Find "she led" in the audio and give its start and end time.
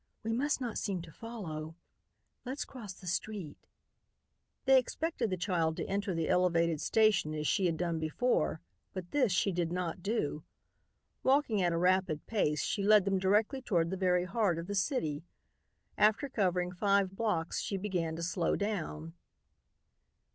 12.63-13.05